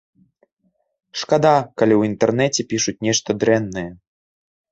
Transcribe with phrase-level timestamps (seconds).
[1.23, 1.51] Шкада,
[1.81, 3.87] калі ў інтэрнэце пішуць нешта дрэннае.